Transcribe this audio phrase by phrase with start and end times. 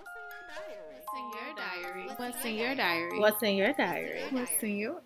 [0.00, 2.08] What's in your diary?
[2.16, 3.18] What's in your diary?
[3.18, 4.22] What's in your diary?
[4.30, 5.02] What's in yours?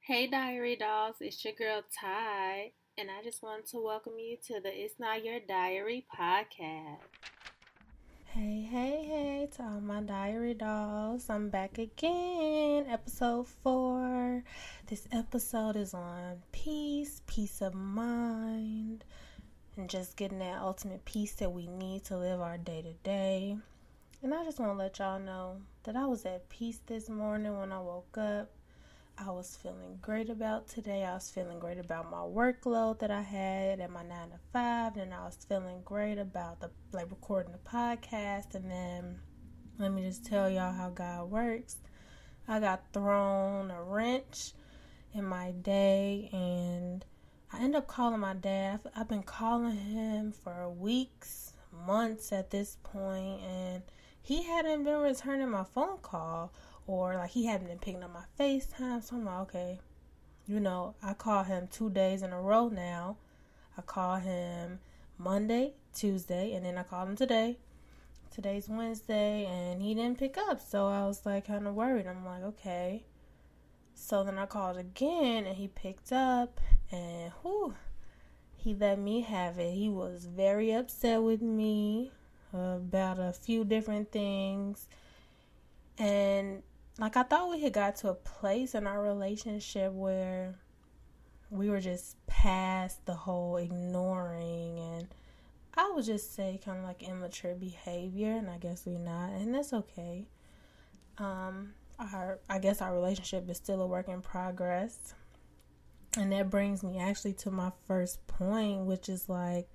[0.00, 4.60] Hey, diary dolls, it's your girl Ty, and I just want to welcome you to
[4.60, 6.98] the It's Not Your Diary podcast.
[8.26, 14.42] Hey, hey, hey, to all my diary dolls, I'm back again, episode four.
[14.88, 19.04] This episode is on peace, peace of mind,
[19.76, 23.56] and just getting that ultimate peace that we need to live our day to day.
[24.22, 27.58] And I just want to let y'all know that I was at peace this morning
[27.58, 28.50] when I woke up.
[29.16, 31.04] I was feeling great about today.
[31.04, 34.96] I was feeling great about my workload that I had at my nine to five,
[34.96, 38.54] and I was feeling great about the like recording the podcast.
[38.54, 39.20] And then
[39.78, 41.76] let me just tell y'all how God works.
[42.48, 44.52] I got thrown a wrench
[45.12, 47.04] in my day, and
[47.52, 48.80] I end up calling my dad.
[48.96, 51.52] I've been calling him for weeks,
[51.86, 53.82] months at this point, and
[54.22, 56.52] he hadn't been returning my phone call
[56.86, 59.02] or like he hadn't been picking up my FaceTime.
[59.02, 59.80] So I'm like, okay,
[60.46, 63.16] you know, I call him two days in a row now.
[63.78, 64.80] I call him
[65.18, 67.56] Monday, Tuesday, and then I call him today.
[68.34, 70.60] Today's Wednesday, and he didn't pick up.
[70.60, 72.06] So I was like, kind of worried.
[72.06, 73.04] I'm like, okay.
[73.94, 76.60] So then I called again, and he picked up,
[76.94, 77.74] and whew,
[78.56, 79.74] he let me have it.
[79.74, 82.12] He was very upset with me
[82.52, 84.88] about a few different things.
[85.98, 86.62] And
[86.98, 90.54] like I thought we had got to a place in our relationship where
[91.50, 95.08] we were just past the whole ignoring and
[95.76, 99.54] I would just say kind of like immature behavior and I guess we're not and
[99.54, 100.26] that's okay.
[101.18, 105.14] Um our I guess our relationship is still a work in progress.
[106.16, 109.68] And that brings me actually to my first point which is like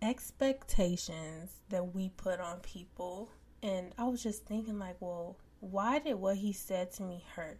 [0.00, 3.30] expectations that we put on people
[3.62, 7.58] and I was just thinking like, well, why did what he said to me hurt?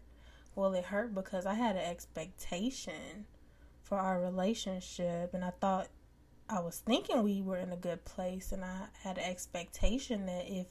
[0.54, 3.26] Well, it hurt because I had an expectation
[3.82, 5.88] for our relationship, and I thought
[6.48, 10.44] I was thinking we were in a good place, and I had an expectation that
[10.46, 10.66] if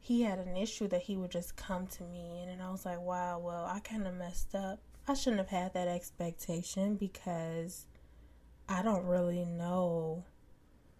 [0.00, 2.40] he had an issue, that he would just come to me.
[2.40, 4.80] And then I was like, wow, well, I kind of messed up.
[5.08, 7.86] I shouldn't have had that expectation because
[8.68, 10.24] I don't really know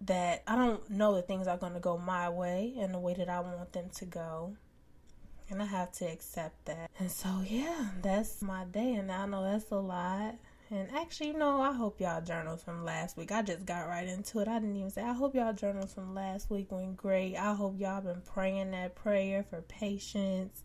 [0.03, 3.15] that I don't know that things are going to go my way in the way
[3.15, 4.57] that I want them to go
[5.51, 6.91] and I have to accept that.
[6.99, 10.35] And so, yeah, that's my day, and I know that's a lot.
[10.71, 13.31] And actually, you know, I hope y'all journals from last week.
[13.31, 14.49] I just got right into it.
[14.49, 17.37] I didn't even say, I hope y'all journals from last week went great.
[17.37, 20.65] I hope y'all been praying that prayer for patience.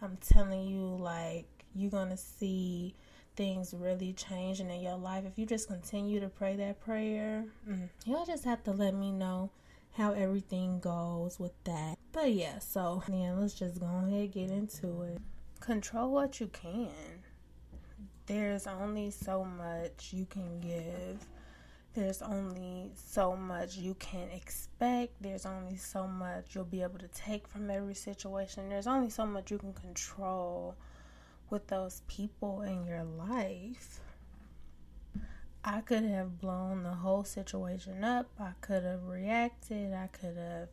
[0.00, 2.94] I'm telling you, like, you're going to see
[3.36, 7.44] things really changing in your life if you just continue to pray that prayer.
[7.68, 9.50] Mm, y'all just have to let me know
[9.96, 11.98] how everything goes with that.
[12.12, 15.20] But yeah, so yeah, let's just go ahead get into it.
[15.60, 16.90] Control what you can.
[18.26, 21.24] There's only so much you can give.
[21.94, 25.14] There's only so much you can expect.
[25.22, 28.68] There's only so much you'll be able to take from every situation.
[28.68, 30.74] There's only so much you can control
[31.50, 34.00] with those people in your life.
[35.64, 38.28] I could have blown the whole situation up.
[38.38, 39.92] I could have reacted.
[39.92, 40.68] I could have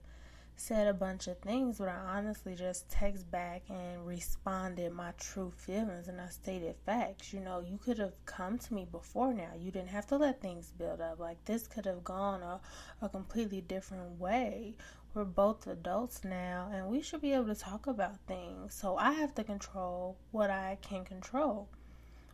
[0.56, 5.52] said a bunch of things, but I honestly just text back and responded my true
[5.56, 7.34] feelings and I stated facts.
[7.34, 9.52] You know, you could have come to me before now.
[9.58, 11.20] You didn't have to let things build up.
[11.20, 12.62] Like this could have gone a,
[13.02, 14.76] a completely different way.
[15.14, 18.74] We're both adults now and we should be able to talk about things.
[18.74, 21.70] So I have to control what I can control.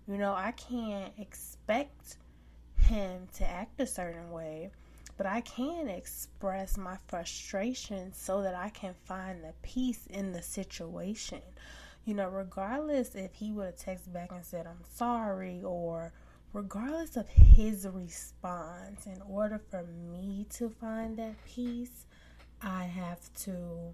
[0.08, 2.16] You know, I can't expect
[2.78, 4.72] him to act a certain way,
[5.18, 10.42] but I can express my frustration so that I can find the peace in the
[10.42, 11.42] situation.
[12.06, 16.14] You know, regardless if he would have texted back and said, I'm sorry, or
[16.54, 22.06] regardless of his response, in order for me to find that peace,
[22.62, 23.94] I have to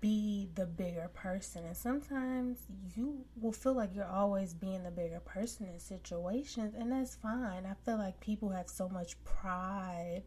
[0.00, 1.64] be the bigger person.
[1.64, 2.58] And sometimes
[2.96, 7.66] you will feel like you're always being the bigger person in situations, and that's fine.
[7.66, 10.22] I feel like people have so much pride.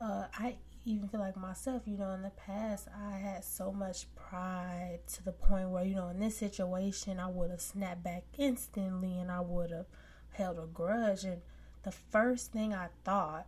[0.00, 4.06] Uh, I even feel like myself, you know, in the past, I had so much
[4.14, 8.24] pride to the point where, you know, in this situation, I would have snapped back
[8.38, 9.86] instantly and I would have
[10.30, 11.24] held a grudge.
[11.24, 11.42] And
[11.82, 13.46] the first thing I thought,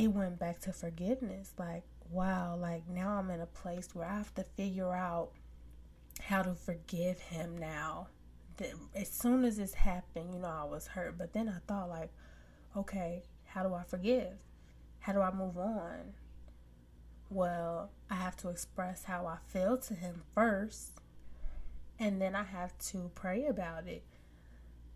[0.00, 1.52] it went back to forgiveness.
[1.58, 5.30] Like, wow, like now I'm in a place where I have to figure out
[6.22, 8.08] how to forgive him now.
[8.94, 11.18] As soon as this happened, you know, I was hurt.
[11.18, 12.10] But then I thought, like,
[12.76, 14.44] okay, How do I forgive?
[15.00, 16.14] How do I move on?
[17.30, 20.92] Well, I have to express how I feel to him first,
[21.98, 24.04] and then I have to pray about it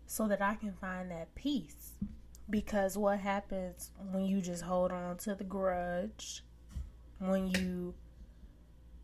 [0.05, 1.93] so that I can find that peace.
[2.49, 6.43] Because what happens when you just hold on to the grudge,
[7.19, 7.95] when you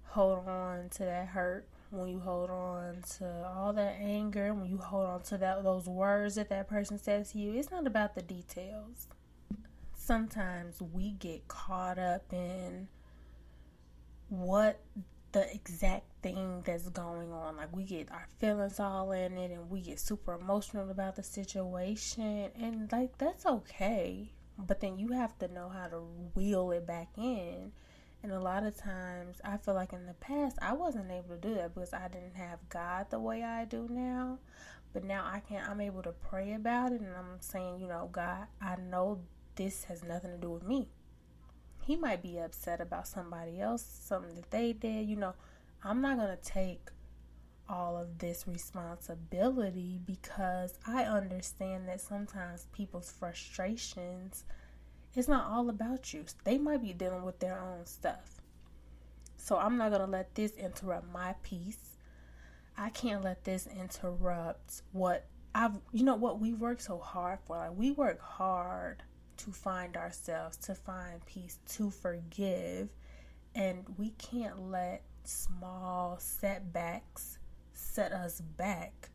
[0.04, 4.78] hold on to that hurt, when you hold on to all that anger, when you
[4.78, 8.16] hold on to that those words that that person says to you, it's not about
[8.16, 9.08] the details.
[9.94, 12.88] Sometimes we get caught up in
[14.30, 14.80] what
[15.32, 17.58] the exact thing that's going on.
[17.58, 21.24] Like we get our feelings all in it and we get super emotional about the
[21.24, 24.32] situation and like that's okay.
[24.58, 26.02] But then you have to know how to
[26.36, 27.72] wheel it back in
[28.24, 31.38] and a lot of times, I feel like in the past, I wasn't able to
[31.38, 34.38] do that because I didn't have God the way I do now.
[34.94, 38.10] But now I can, I'm able to pray about it, and I'm saying, you know,
[38.12, 39.22] God, I know
[39.56, 40.90] this has nothing to do with me.
[41.82, 45.08] He might be upset about somebody else, something that they did.
[45.08, 45.34] You know,
[45.84, 46.90] I'm not gonna take
[47.68, 54.44] all of this responsibility because I understand that sometimes people's frustrations
[55.14, 56.26] it's not all about you.
[56.44, 58.42] They might be dealing with their own stuff.
[59.36, 61.98] So I'm not going to let this interrupt my peace.
[62.78, 67.58] I can't let this interrupt what I've, you know, what we work so hard for.
[67.58, 69.04] Like, we work hard
[69.46, 72.90] to find ourselves, to find peace, to forgive.
[73.56, 77.38] And we can't let small setbacks
[77.74, 79.10] set us back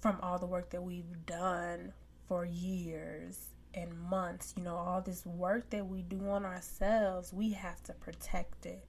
[0.00, 1.92] from all the work that we've done
[2.26, 3.38] for years
[3.74, 7.92] and months, you know, all this work that we do on ourselves, we have to
[7.94, 8.84] protect it.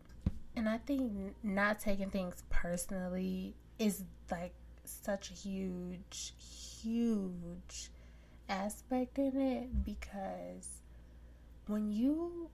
[0.55, 4.53] And I think not taking things personally is like
[4.83, 6.33] such a huge,
[6.81, 7.89] huge
[8.53, 10.69] aspect in it because
[11.67, 12.49] when you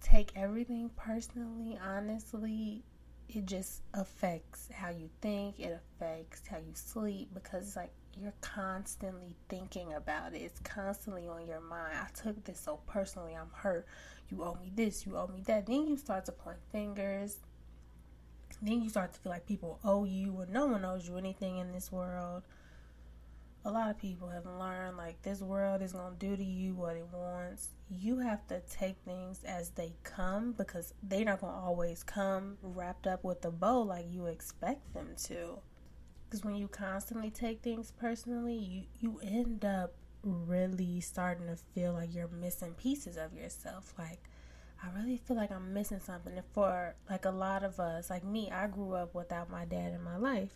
[0.00, 2.82] take everything personally, honestly,
[3.28, 8.34] it just affects how you think, it affects how you sleep because it's like you're
[8.40, 10.38] constantly thinking about it.
[10.38, 11.94] It's constantly on your mind.
[11.94, 13.34] I took this so personally.
[13.34, 13.86] I'm hurt.
[14.30, 15.04] You owe me this.
[15.04, 15.66] You owe me that.
[15.66, 17.38] Then you start to point fingers.
[18.62, 21.58] Then you start to feel like people owe you or no one owes you anything
[21.58, 22.44] in this world.
[23.66, 26.74] A lot of people have learned like this world is going to do to you
[26.74, 27.68] what it wants.
[27.88, 32.58] You have to take things as they come because they're not going to always come
[32.62, 35.60] wrapped up with a bow like you expect them to.
[36.28, 41.94] Because when you constantly take things personally, you, you end up really starting to feel
[41.94, 43.94] like you're missing pieces of yourself.
[43.98, 44.28] Like,
[44.82, 46.34] I really feel like I'm missing something.
[46.36, 49.94] And for like a lot of us, like me, I grew up without my dad
[49.94, 50.52] in my life.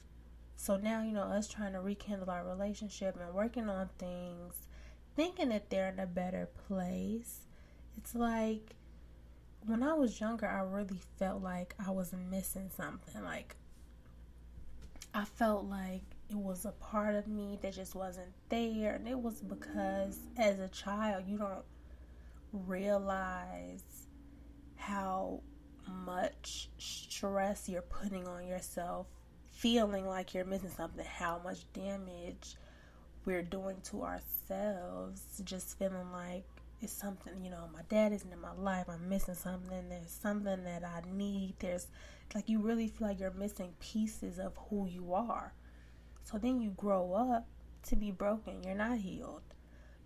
[0.61, 4.55] So now, you know, us trying to rekindle our relationship and working on things,
[5.15, 7.43] thinking that they're in a better place.
[7.97, 8.75] It's like
[9.65, 13.23] when I was younger, I really felt like I was missing something.
[13.23, 13.55] Like
[15.15, 18.97] I felt like it was a part of me that just wasn't there.
[18.97, 21.65] And it was because as a child, you don't
[22.53, 23.85] realize
[24.75, 25.41] how
[26.05, 29.07] much stress you're putting on yourself,
[29.59, 32.57] feeling like you're missing something, how much damage
[33.25, 36.45] we're doing to ourselves, just feeling like
[36.81, 40.63] it's something, you know, my dad isn't in my life, I'm missing something, there's something
[40.63, 41.89] that I need, there's
[42.35, 45.53] like you really feel like you're missing pieces of who you are.
[46.23, 47.47] So then you grow up
[47.89, 48.63] to be broken.
[48.63, 49.43] You're not healed.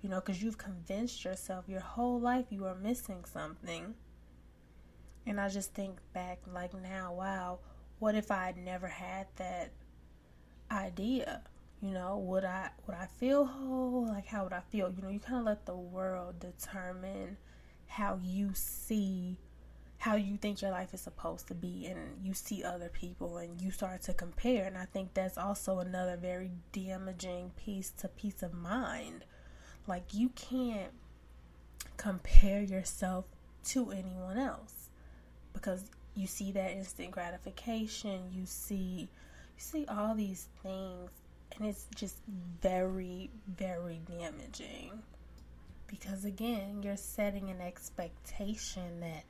[0.01, 3.95] You know, because you've convinced yourself your whole life you are missing something.
[5.27, 7.59] And I just think back, like now, wow,
[8.03, 9.71] what if I had never had that
[10.73, 11.43] idea?
[11.81, 14.09] You know, would I would I feel whole?
[14.09, 14.93] Like how would I feel?
[14.93, 17.37] You know, you kind of let the world determine
[17.87, 19.37] how you see
[19.99, 23.63] how you think your life is supposed to be and you see other people and
[23.63, 28.43] you start to compare and i think that's also another very damaging piece to peace
[28.43, 29.25] of mind
[29.87, 30.91] like you can't
[31.97, 33.27] compare yourself
[33.63, 34.89] to anyone else
[35.53, 39.09] because you see that instant gratification you see
[39.57, 41.11] you see all these things
[41.57, 42.19] and it's just
[42.61, 45.03] very very damaging
[45.87, 49.25] because again you're setting an expectation that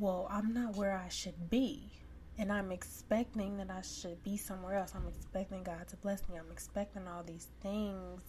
[0.00, 1.82] well, I'm not where I should be.
[2.38, 4.94] And I'm expecting that I should be somewhere else.
[4.96, 6.38] I'm expecting God to bless me.
[6.38, 8.22] I'm expecting all these things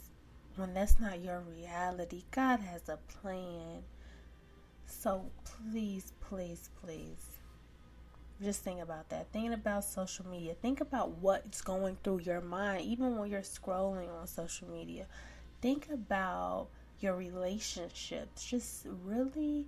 [0.57, 2.23] when that's not your reality.
[2.31, 3.83] God has a plan.
[4.85, 7.25] So please, please, please,
[8.41, 9.31] just think about that.
[9.31, 10.53] Thinking about social media.
[10.53, 15.05] Think about what's going through your mind, even when you're scrolling on social media.
[15.61, 16.67] Think about
[16.99, 18.45] your relationships.
[18.45, 19.67] Just really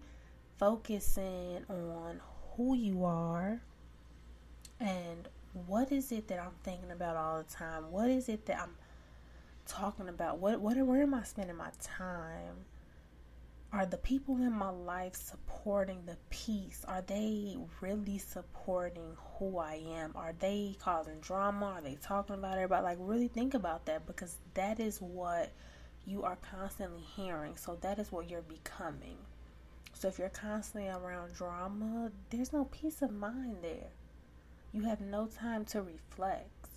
[0.58, 2.20] focusing on
[2.56, 3.62] who you are
[4.80, 5.28] and
[5.68, 7.92] what is it that I'm thinking about all the time?
[7.92, 8.76] What is it that I'm
[9.68, 10.40] talking about?
[10.40, 12.66] What what where am I spending my time?
[13.74, 16.86] Are the people in my life supporting the peace?
[16.88, 20.12] Are they really supporting who I am?
[20.16, 21.66] Are they causing drama?
[21.66, 22.84] Are they talking about everybody?
[22.84, 25.52] Like really think about that because that is what
[26.06, 27.58] you are constantly hearing.
[27.58, 29.18] So that is what you're becoming.
[29.96, 33.90] So if you're constantly around drama, there's no peace of mind there.
[34.72, 36.68] You have no time to reflect.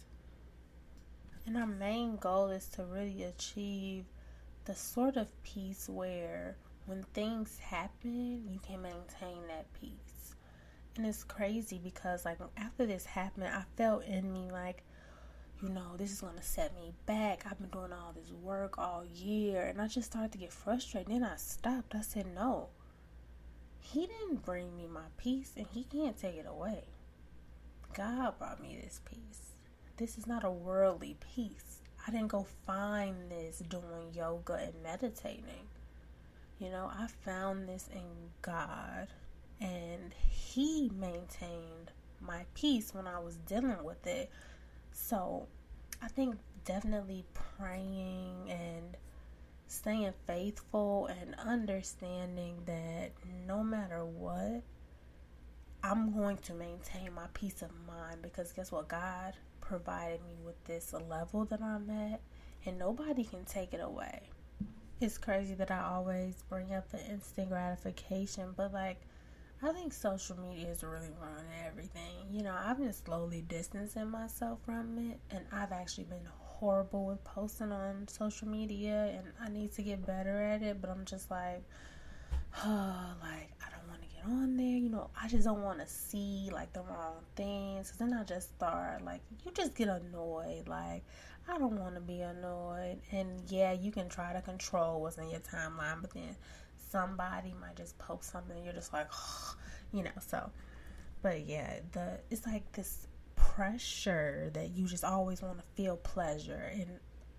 [1.45, 4.07] And our main goal is to really achieve
[4.65, 10.35] the sort of peace where when things happen, you can maintain that peace.
[10.97, 14.83] And it's crazy because, like, after this happened, I felt in me like,
[15.63, 17.45] you know, this is going to set me back.
[17.45, 19.63] I've been doing all this work all year.
[19.63, 21.13] And I just started to get frustrated.
[21.13, 21.95] Then I stopped.
[21.95, 22.69] I said, no.
[23.81, 26.85] He didn't bring me my peace, and He can't take it away.
[27.95, 29.53] God brought me this peace.
[29.97, 31.81] This is not a worldly peace.
[32.07, 35.69] I didn't go find this doing yoga and meditating.
[36.59, 39.09] You know, I found this in God,
[39.61, 44.31] and He maintained my peace when I was dealing with it.
[44.91, 45.47] So
[46.03, 47.25] I think definitely
[47.59, 48.97] praying and
[49.69, 53.13] staying faithful and understanding that
[53.47, 54.63] no matter what,
[55.83, 58.89] I'm going to maintain my peace of mind because guess what?
[58.89, 62.21] God provided me with this level that I'm at,
[62.65, 64.23] and nobody can take it away.
[64.99, 68.99] It's crazy that I always bring up the instant gratification, but like,
[69.63, 72.15] I think social media is really ruining everything.
[72.31, 77.23] You know, I've been slowly distancing myself from it, and I've actually been horrible with
[77.25, 80.81] posting on social media, and I need to get better at it.
[80.81, 81.63] But I'm just like,
[82.65, 84.67] oh, like I don't want to get on there.
[84.67, 87.91] You know, I just don't want to see like the wrong things.
[87.91, 90.69] Cause then I just start like you just get annoyed.
[90.69, 91.05] Like
[91.49, 92.99] I don't want to be annoyed.
[93.13, 96.37] And yeah, you can try to control what's in your timeline, but then
[96.91, 99.09] somebody might just post something and you're just like,
[99.93, 100.51] you know, so
[101.23, 106.71] but yeah, the it's like this pressure that you just always want to feel pleasure
[106.73, 106.87] and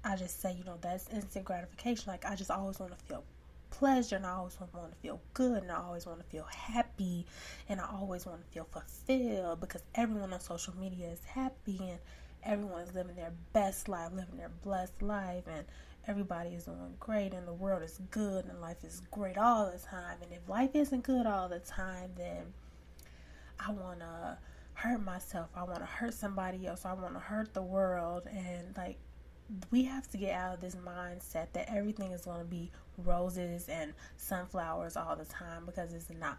[0.04, 2.12] I just say, you know, that's instant gratification.
[2.12, 3.24] Like I just always want to feel
[3.70, 7.26] pleasure and I always want to feel good and I always want to feel happy
[7.70, 12.00] and I always want to feel fulfilled because everyone on social media is happy and
[12.44, 15.66] everyone is living their best life, living their blessed life, and
[16.08, 19.80] everybody is doing great, and the world is good, and life is great all the
[19.80, 20.18] time.
[20.22, 22.54] And if life isn't good all the time, then
[23.60, 24.38] I want to
[24.74, 25.50] hurt myself.
[25.56, 26.86] I want to hurt somebody else.
[26.86, 28.24] I want to hurt the world.
[28.32, 28.98] And like,
[29.72, 33.70] we have to get out of this mindset that everything is going to be roses
[33.70, 36.38] and sunflowers all the time because it's not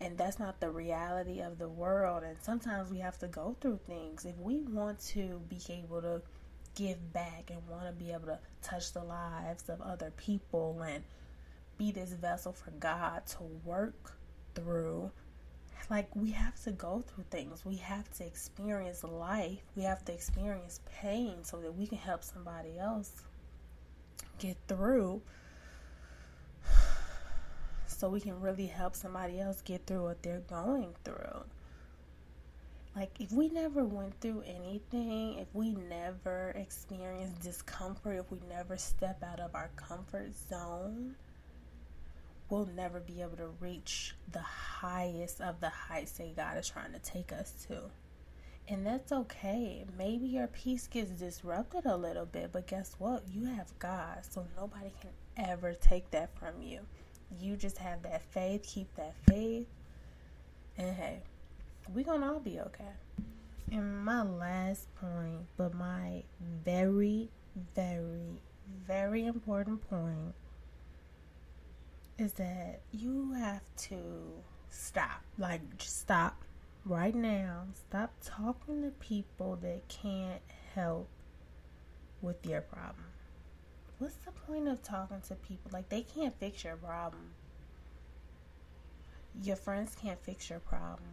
[0.00, 2.22] and that's not the reality of the world.
[2.22, 4.24] And sometimes we have to go through things.
[4.24, 6.22] If we want to be able to
[6.74, 11.04] give back and want to be able to touch the lives of other people and
[11.78, 14.16] be this vessel for God to work
[14.54, 15.10] through
[15.90, 17.64] like we have to go through things.
[17.64, 19.60] We have to experience life.
[19.76, 23.12] We have to experience pain so that we can help somebody else
[24.38, 25.22] get through
[27.94, 31.44] so we can really help somebody else get through what they're going through.
[32.96, 38.76] Like, if we never went through anything, if we never experienced discomfort, if we never
[38.76, 41.16] step out of our comfort zone,
[42.48, 46.92] we'll never be able to reach the highest of the heights that God is trying
[46.92, 47.80] to take us to.
[48.68, 49.84] And that's okay.
[49.98, 53.24] Maybe your peace gets disrupted a little bit, but guess what?
[53.28, 56.80] You have God, so nobody can ever take that from you
[57.40, 59.66] you just have that faith, keep that faith,
[60.78, 61.20] and hey,
[61.92, 62.92] we're gonna all be okay.
[63.70, 66.22] And my last point, but my
[66.64, 67.28] very,
[67.74, 68.40] very,
[68.86, 70.34] very important point
[72.18, 73.96] is that you have to
[74.70, 75.22] stop.
[75.38, 76.42] Like, just stop
[76.84, 77.64] right now.
[77.72, 80.42] Stop talking to people that can't
[80.74, 81.08] help
[82.22, 83.13] with your problem
[83.98, 85.70] what's the point of talking to people?
[85.72, 87.30] Like, they can't fix your problem.
[89.42, 91.08] Your friends can't fix your problem.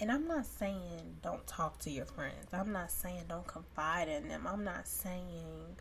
[0.00, 2.48] And I'm not saying don't talk to your friends.
[2.52, 4.46] I'm not saying don't confide in them.
[4.46, 5.76] I'm not saying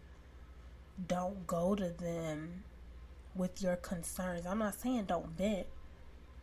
[1.08, 2.64] don't go to them
[3.36, 4.46] with your concerns.
[4.46, 5.68] I'm not saying don't vent.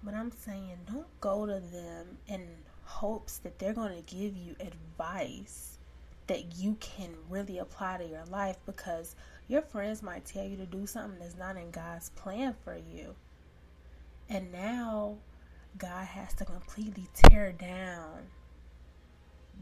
[0.02, 2.46] But I'm saying don't go to them in
[2.84, 5.77] hopes that they're going to give you advice
[6.28, 9.16] that you can really apply to your life because
[9.48, 13.14] your friends might tell you to do something that's not in God's plan for you.
[14.28, 15.16] And now
[15.78, 18.28] God has to completely tear down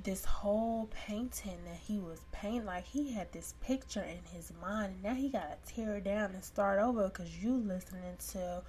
[0.03, 2.67] this whole painting that he was painting.
[2.67, 6.05] Like he had this picture in his mind, and now he got to tear it
[6.05, 8.63] down and start over because you listening to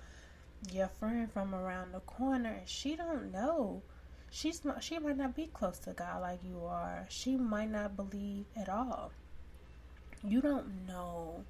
[0.72, 3.82] your friend from around the corner, and she don't know.
[4.30, 4.84] She's not.
[4.84, 7.06] She might not be close to God like you are.
[7.10, 9.12] She might not believe at all.
[10.24, 11.44] You don't know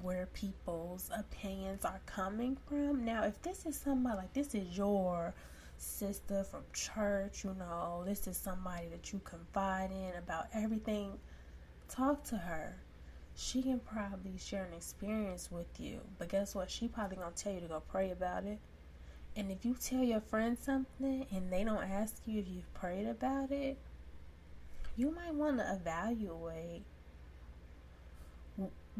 [0.00, 3.04] where people's opinions are coming from.
[3.04, 5.34] Now, if this is somebody like this is your
[5.76, 11.18] sister from church, you know, this is somebody that you confide in about everything,
[11.88, 12.76] talk to her.
[13.34, 16.00] She can probably share an experience with you.
[16.18, 16.70] But guess what?
[16.70, 18.58] She probably gonna tell you to go pray about it.
[19.34, 23.06] And if you tell your friend something and they don't ask you if you've prayed
[23.06, 23.78] about it,
[24.96, 26.82] you might want to evaluate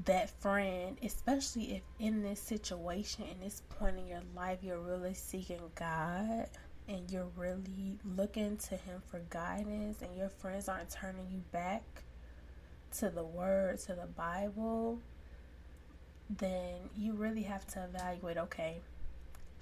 [0.07, 5.13] that friend, especially if in this situation, in this point in your life, you're really
[5.13, 6.49] seeking God
[6.89, 11.83] and you're really looking to Him for guidance, and your friends aren't turning you back
[12.99, 14.99] to the Word, to the Bible,
[16.39, 18.81] then you really have to evaluate okay,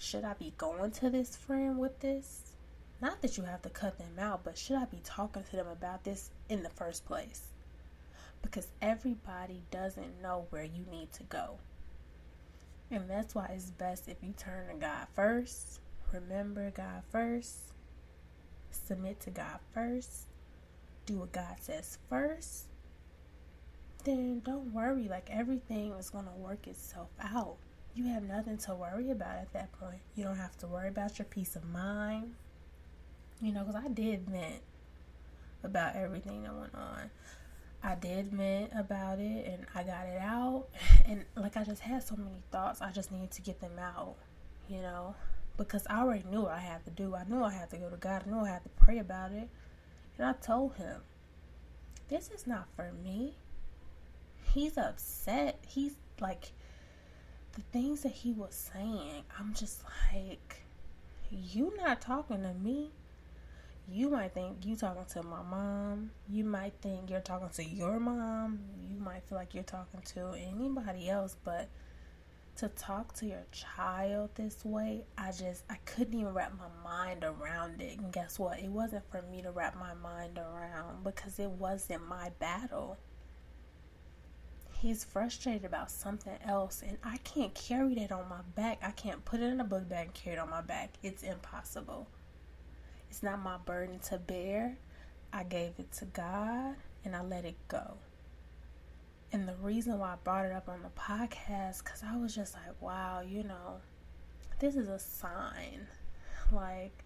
[0.01, 2.55] should I be going to this friend with this?
[3.01, 5.69] Not that you have to cut them out, but should I be talking to them
[5.69, 7.43] about this in the first place?
[8.43, 11.59] Because everybody doesn't know where you need to go.
[12.91, 15.79] And that's why it's best if you turn to God first
[16.13, 17.57] remember God first,
[18.71, 20.27] submit to God first,
[21.07, 22.65] do what God says first,
[24.05, 25.09] then don't worry.
[25.09, 27.57] Like everything is going to work itself out.
[27.95, 30.01] You have nothing to worry about at that point.
[30.15, 32.35] You don't have to worry about your peace of mind.
[33.41, 34.63] You know, because I did vent
[35.65, 37.11] about everything that went on.
[37.83, 40.67] I did vent about it and I got it out.
[41.07, 44.15] And like I just had so many thoughts, I just needed to get them out,
[44.69, 45.15] you know
[45.61, 47.15] because I already knew I had to do.
[47.15, 48.23] I knew I had to go to God.
[48.27, 49.47] I knew I had to pray about it.
[50.17, 51.03] And I told him,
[52.09, 53.35] this is not for me.
[54.55, 55.59] He's upset.
[55.69, 56.53] He's like,
[57.53, 59.83] the things that he was saying, I'm just
[60.13, 60.63] like,
[61.31, 62.91] you not talking to me.
[63.93, 66.11] You might think you talking to my mom.
[66.29, 68.61] You might think you're talking to your mom.
[68.89, 71.69] You might feel like you're talking to anybody else, but
[72.57, 77.25] to talk to your child this way, I just I couldn't even wrap my mind
[77.25, 77.99] around it.
[77.99, 78.61] And guess what?
[78.61, 82.97] It wasn't for me to wrap my mind around because it wasn't my battle.
[84.81, 88.79] He's frustrated about something else and I can't carry that on my back.
[88.83, 90.95] I can't put it in a book bag and carry it on my back.
[91.03, 92.07] It's impossible.
[93.11, 94.79] It's not my burden to bear.
[95.35, 97.99] I gave it to God and I let it go.
[99.33, 102.55] And the reason why I brought it up on the podcast, because I was just
[102.55, 103.83] like, wow, you know,
[104.61, 105.87] this is a sign.
[106.51, 107.05] Like,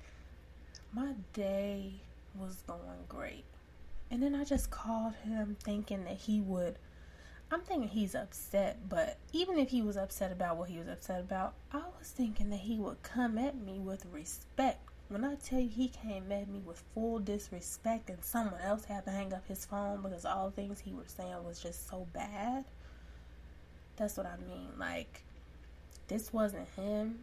[0.93, 1.95] my day
[2.39, 3.45] was going great.
[4.13, 6.79] And then I just called him thinking that he would.
[7.55, 11.21] I'm thinking he's upset, but even if he was upset about what he was upset
[11.21, 15.61] about, I was thinking that he would come at me with respect when I tell
[15.61, 19.47] you he came at me with full disrespect and someone else had to hang up
[19.47, 22.65] his phone because all the things he was saying was just so bad,
[23.95, 24.71] that's what I mean.
[24.77, 25.23] Like,
[26.09, 27.21] this wasn't him.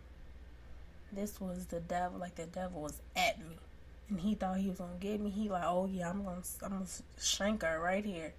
[1.12, 2.20] This was the devil.
[2.20, 3.58] Like, the devil was at me.
[4.10, 5.30] And he thought he was to get me.
[5.30, 6.86] He like, oh yeah, I'm to I'm gonna
[7.20, 8.34] shank her right here.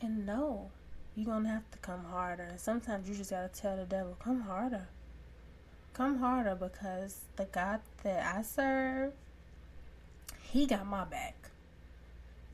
[0.00, 0.70] And no,
[1.16, 2.44] you're to have to come harder.
[2.44, 4.88] And sometimes you just got to tell the devil, come harder
[5.98, 9.12] come harder because the God that I serve,
[10.42, 11.34] He got my back.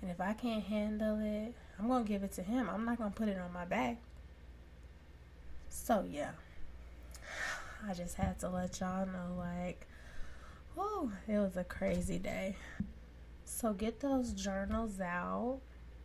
[0.01, 2.71] And if I can't handle it, I'm to give it to Him.
[2.71, 3.99] I'm not to put it on my back.
[5.69, 6.31] So, yeah.
[7.87, 9.87] I just had to let y'all know, like,
[10.79, 12.57] oh, it was a crazy day.
[13.45, 15.61] So, get those journals out.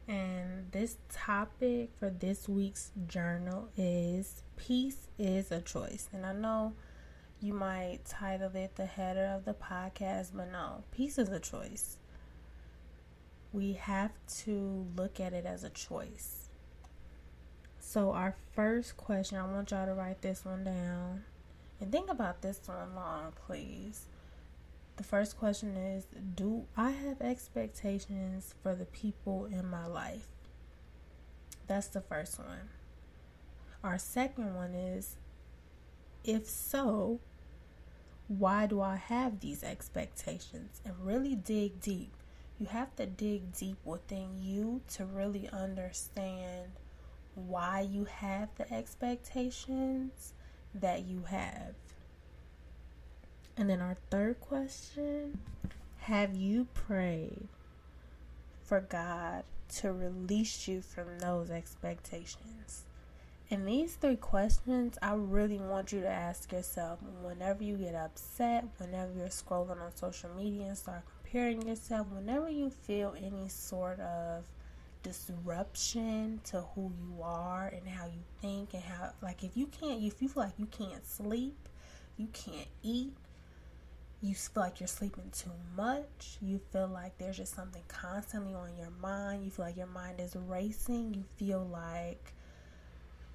[0.10, 6.10] And this topic for this week's journal is Peace is a Choice.
[6.12, 6.74] And I know
[7.39, 11.98] you might title it the header of the podcast, but no, peace is a choice.
[13.54, 16.50] We have to look at it as a choice.
[17.80, 21.24] So, our first question, I want y'all to write this one down
[21.80, 24.06] and think about this one long, please.
[24.99, 30.27] The first question is Do I have expectations for the people in my life?
[31.67, 32.67] That's the first one.
[33.81, 35.15] Our second one is
[36.25, 37.21] If so,
[38.27, 40.81] why do I have these expectations?
[40.83, 42.12] And really dig deep.
[42.59, 46.71] you have to dig deep within you to really understand
[47.35, 50.33] why you have the expectations
[50.75, 51.73] that you have.
[53.60, 55.38] And then our third question
[56.04, 57.50] Have you prayed
[58.63, 59.43] for God
[59.80, 62.86] to release you from those expectations?
[63.52, 68.63] And these three questions, I really want you to ask yourself whenever you get upset,
[68.78, 74.00] whenever you're scrolling on social media and start comparing yourself, whenever you feel any sort
[74.00, 74.45] of
[75.04, 80.02] disruption to who you are and how you think and how like if you can't
[80.02, 81.69] if you feel like you can't sleep
[82.17, 83.13] you can't eat
[84.21, 86.38] you feel like you're sleeping too much.
[86.41, 89.45] You feel like there's just something constantly on your mind.
[89.45, 91.13] You feel like your mind is racing.
[91.13, 92.34] You feel like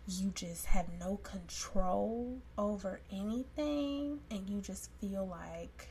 [0.07, 5.89] you just have no control over anything and you just feel like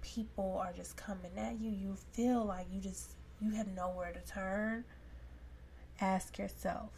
[0.00, 1.70] people are just coming at you.
[1.70, 4.84] You feel like you just you have nowhere to turn.
[6.00, 6.90] Ask yourself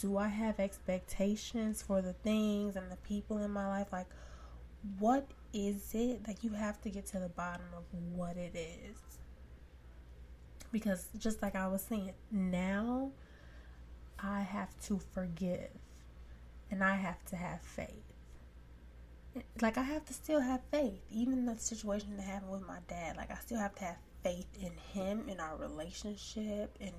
[0.00, 3.88] do I have expectations for the things and the people in my life?
[3.92, 4.06] Like,
[4.98, 6.26] what is it?
[6.26, 7.84] Like, you have to get to the bottom of
[8.14, 8.96] what it is.
[10.72, 13.10] Because, just like I was saying, now
[14.18, 15.70] I have to forgive
[16.70, 18.04] and I have to have faith.
[19.60, 23.16] Like, I have to still have faith, even the situation that happened with my dad.
[23.16, 26.92] Like, I still have to have faith in him, in our relationship, in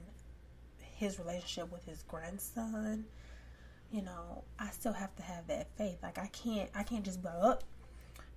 [1.02, 3.06] his relationship with his grandson,
[3.92, 5.98] you know, I still have to have that faith.
[6.02, 7.64] Like I can't I can't just blow up.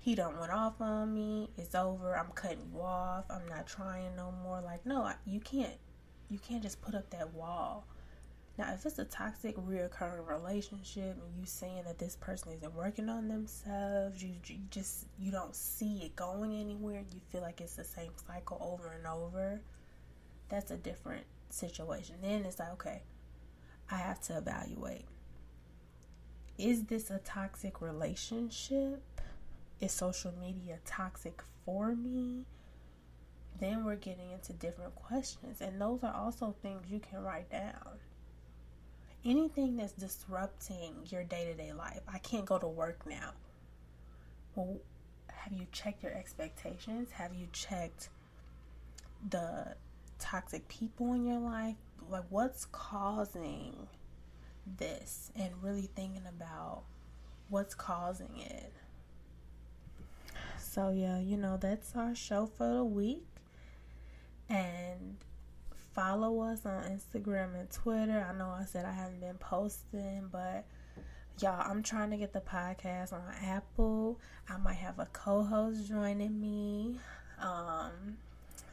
[0.05, 1.49] He don't went off on me.
[1.57, 2.15] It's over.
[2.15, 3.25] I'm cutting you off.
[3.31, 4.61] I'm not trying no more.
[4.61, 5.79] Like no, you can't.
[6.29, 7.87] You can't just put up that wall.
[8.59, 13.09] Now, if it's a toxic, reoccurring relationship, and you saying that this person isn't working
[13.09, 17.03] on themselves, you, you just you don't see it going anywhere.
[17.11, 19.63] You feel like it's the same cycle over and over.
[20.51, 22.17] That's a different situation.
[22.21, 23.01] Then it's like, okay,
[23.91, 25.07] I have to evaluate.
[26.59, 29.03] Is this a toxic relationship?
[29.81, 32.45] Is social media toxic for me?
[33.61, 35.61] Then we're getting into different questions.
[35.61, 37.99] And those are also things you can write down.
[39.25, 42.01] Anything that's disrupting your day to day life.
[42.13, 43.31] I can't go to work now.
[44.55, 44.79] Well,
[45.29, 47.11] have you checked your expectations?
[47.13, 48.11] Have you checked
[49.31, 49.75] the
[50.19, 51.77] toxic people in your life,
[52.11, 53.89] like what's causing
[54.79, 56.83] this, and really thinking about
[57.49, 58.73] what's causing it.
[60.75, 63.25] So, yeah, you know, that's our show for the week.
[64.49, 65.19] And
[65.95, 68.27] follow us on Instagram and Twitter.
[68.29, 70.65] I know I said I haven't been posting, but
[71.41, 74.19] y'all, I'm trying to get the podcast on Apple.
[74.49, 76.99] I might have a co host joining me.
[77.41, 78.17] Um,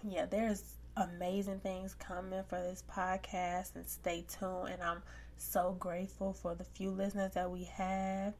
[0.04, 0.64] yeah, there's
[0.98, 5.04] amazing things coming for this podcast and stay tuned and I'm
[5.38, 8.34] so grateful for the few listeners that we have.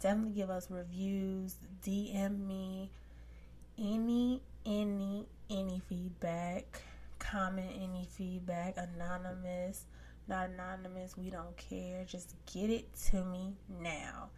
[0.00, 2.90] Definitely give us reviews, DM me
[3.78, 6.82] any any any feedback,
[7.18, 9.86] comment any feedback, anonymous,
[10.28, 12.04] not anonymous, we don't care.
[12.04, 14.30] Just get it to me now.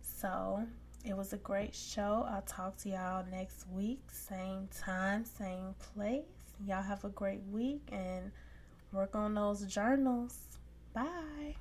[0.00, 0.66] So,
[1.04, 2.26] it was a great show.
[2.28, 6.24] I'll talk to y'all next week, same time, same place.
[6.66, 8.30] Y'all have a great week and
[8.92, 10.38] work on those journals.
[10.94, 11.56] Bye.